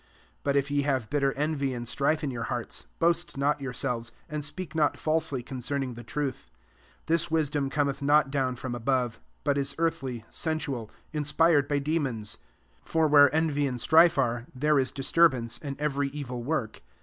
[0.01, 4.11] 14 But if ye have bitter envy and strife in your hearts, boast not yourselves,
[4.27, 6.49] and speak not false ly concerning the truth.
[7.01, 12.29] 15 This wisdom Cometh not down fix)m above; but ia earthly, sensual, inspired by demons.
[12.79, 16.81] 16 For where envy and strife arcy there f> disturbance, and every evil work.